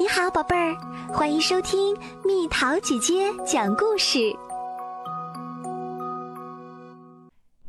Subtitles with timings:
[0.00, 0.76] 你好，宝贝儿，
[1.12, 4.32] 欢迎收听蜜桃姐姐讲故事。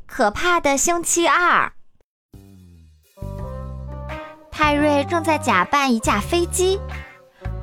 [0.06, 1.74] 可怕的星期二，
[4.52, 6.80] 泰瑞正在假扮一架飞机。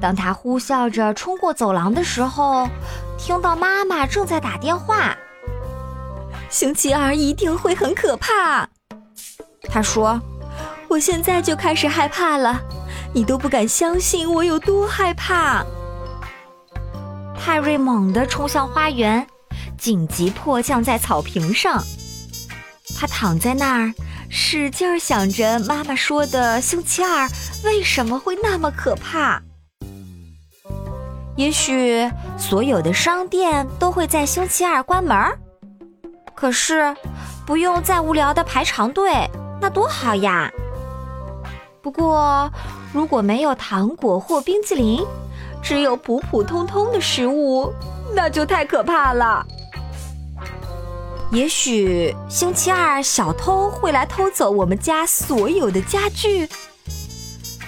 [0.00, 2.69] 当他呼啸着冲过走廊的时候，
[3.17, 5.17] 听到妈妈正在打电话。
[6.48, 8.69] 星期二一定会很可怕，
[9.71, 10.21] 他说
[10.91, 12.61] ：“我现在就开始害怕了。”
[13.17, 15.65] 你都不敢相信我有多害怕！
[17.34, 19.27] 泰瑞猛地冲向花园，
[19.79, 21.83] 紧急迫降在草坪上。
[22.95, 23.95] 他躺在那儿，
[24.29, 27.27] 使劲儿想着妈妈说的星期二
[27.65, 29.41] 为什么会那么可怕。
[31.37, 35.16] 也许所有的商店都会在星期二关门，
[36.35, 36.95] 可是
[37.46, 39.27] 不用再无聊的排长队，
[39.59, 40.52] 那多好呀！
[41.80, 42.52] 不过，
[42.96, 45.04] 如果没有糖果或冰淇淋，
[45.62, 47.71] 只有普普通通的食物，
[48.15, 49.46] 那就太可怕了。
[51.30, 56.48] 也许星期二小偷会来偷走我们家所有的家具。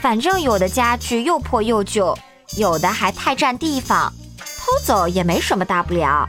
[0.00, 2.16] 反正有的家具又破又旧，
[2.56, 6.27] 有的还太占地方，偷走也没什么大不了。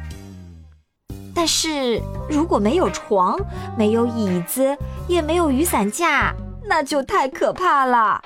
[1.34, 3.40] 但是如果没有床，
[3.78, 6.36] 没有椅子，也没有雨伞架。
[6.68, 8.22] 那就太可怕了。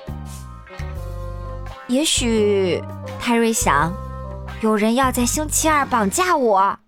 [1.86, 2.82] 也许
[3.20, 3.92] 泰瑞想，
[4.62, 6.78] 有人要在星期二绑架我。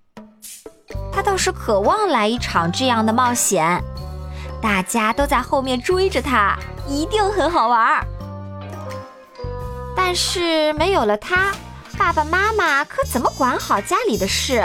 [1.12, 3.82] 他倒是渴望来一场这样的冒险。
[4.62, 6.56] 大家都在后面追着他，
[6.88, 8.06] 一定很好玩儿。
[9.94, 11.52] 但是没有了他，
[11.98, 14.64] 爸爸妈妈可怎么管好家里的事？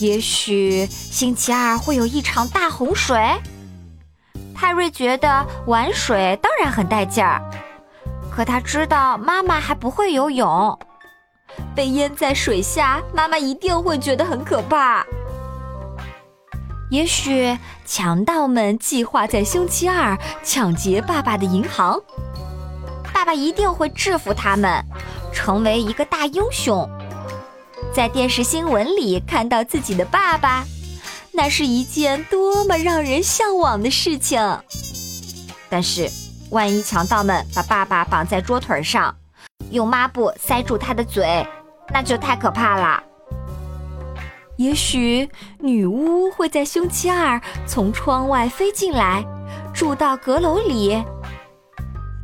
[0.00, 3.16] 也许星期二会有一场大洪水。
[4.54, 7.40] 泰瑞觉得玩水当然很带劲儿，
[8.38, 10.78] 可他知道妈妈还不会游泳，
[11.74, 15.04] 被淹在水下，妈妈一定会觉得很可怕。
[16.88, 22.00] 也许强盗们计划在星期二抢劫爸爸的银行，
[23.12, 24.84] 爸爸一定会制服他们，
[25.32, 26.88] 成为一个大英雄，
[27.92, 30.64] 在电视新闻里看到自己的爸爸。
[31.32, 34.40] 那是一件多么让人向往的事情！
[35.68, 36.08] 但是，
[36.50, 39.14] 万一强盗们把爸爸绑在桌腿上，
[39.70, 41.46] 用抹布塞住他的嘴，
[41.90, 43.02] 那就太可怕了。
[44.56, 45.28] 也许
[45.58, 49.24] 女巫会在星期二从窗外飞进来，
[49.72, 51.02] 住到阁楼里。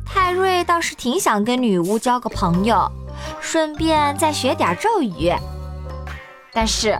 [0.05, 2.91] 泰瑞倒是挺想跟女巫交个朋友，
[3.39, 5.33] 顺便再学点咒语。
[6.53, 6.99] 但是。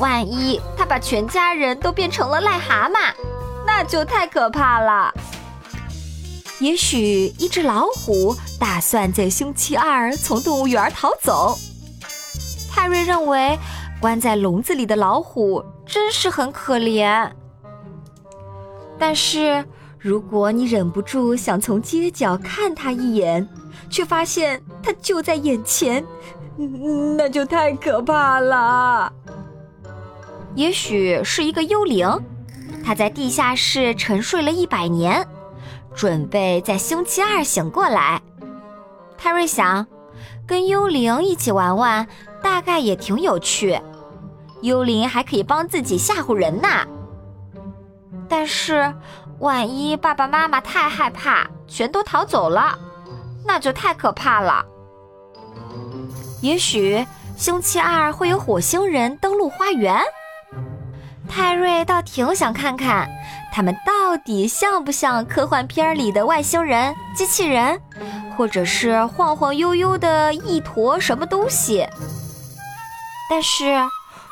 [0.00, 3.14] 万一他把全家人都变成了癞蛤蟆，
[3.64, 5.14] 那就太可怕了。
[6.60, 11.56] 也许一只老虎打算在星期二从动物园逃走。
[12.70, 13.58] 泰瑞认为
[14.00, 17.30] 关在笼子里的老虎真是很可怜。
[18.98, 19.64] 但是
[19.98, 23.46] 如果你忍不住想从街角看它一眼，
[23.90, 26.04] 却发现它就在眼前，
[27.16, 29.12] 那就太可怕了。
[30.54, 32.08] 也许是一个幽灵，
[32.84, 35.26] 它在地下室沉睡了一百年，
[35.94, 38.20] 准备在星期二醒过来。
[39.16, 39.86] 泰瑞想，
[40.46, 42.06] 跟幽灵一起玩玩，
[42.42, 43.80] 大概也挺有趣。
[44.62, 46.68] 幽灵还可以帮自己吓唬人呢。
[48.28, 48.92] 但是，
[49.38, 52.78] 万一爸爸妈妈太害怕，全都逃走了，
[53.44, 54.64] 那就太可怕了。
[56.40, 57.06] 也许
[57.36, 59.98] 星期二会有火星人登陆花园。
[61.28, 63.08] 泰瑞倒挺想看看，
[63.52, 67.80] 他们到底像不像科幻片里的外星人、机器人，
[68.36, 71.86] 或者是晃晃悠悠的一坨什么东西。
[73.28, 73.74] 但是，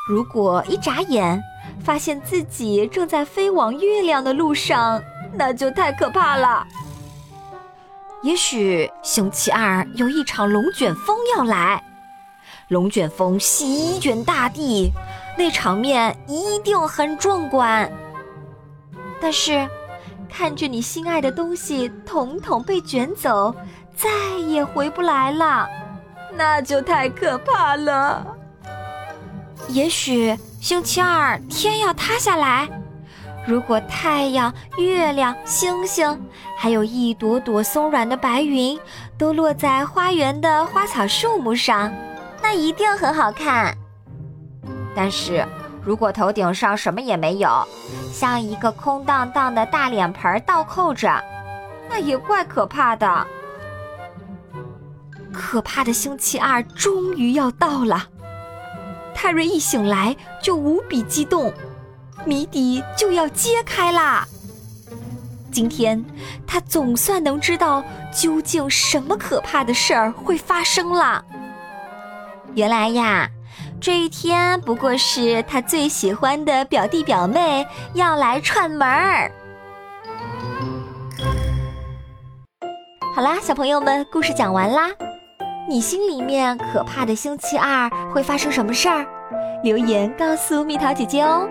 [0.09, 1.43] 如果一眨眼
[1.83, 5.03] 发现自己正在飞往月亮的路上，
[5.35, 6.65] 那就太可怕了。
[8.23, 11.83] 也许星期二有一场龙卷风要来，
[12.69, 14.93] 龙卷风席卷大地。
[15.37, 17.91] 那场面一定很壮观，
[19.21, 19.69] 但是
[20.29, 23.55] 看着你心爱的东西统统被卷走，
[23.97, 24.09] 再
[24.47, 25.69] 也回不来了，
[26.35, 28.27] 那就太可怕了。
[29.69, 32.69] 也许星期二天要塌下来，
[33.47, 36.21] 如果太阳、月亮、星星，
[36.59, 38.79] 还有一朵朵松软的白云，
[39.17, 41.93] 都落在花园的花草树木上，
[42.43, 43.77] 那一定很好看。
[44.95, 45.47] 但是，
[45.85, 47.67] 如果头顶上什么也没有，
[48.13, 51.23] 像一个空荡荡的大脸盆倒扣着，
[51.89, 53.27] 那也怪可怕的。
[55.33, 58.07] 可怕的星期二终于要到了。
[59.15, 61.53] 泰瑞一醒来就无比激动，
[62.25, 64.27] 谜底就要揭开啦！
[65.51, 66.03] 今天
[66.47, 71.25] 他总算能知道究竟什么可怕的事儿会发生了。
[72.55, 73.29] 原来呀，
[73.83, 79.29] 这一天不过是他最喜欢的表弟表妹要来串门儿。
[83.13, 84.89] 好啦，小朋友们，故事讲完啦。
[85.69, 89.05] 你心里面可怕的星期二会发生什么事儿？
[89.65, 91.49] 留言告诉蜜桃姐姐哦。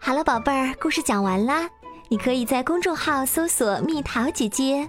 [0.00, 1.70] 好了，宝贝儿，故事讲完啦。
[2.08, 4.88] 你可以在公众号搜索“蜜桃姐姐”，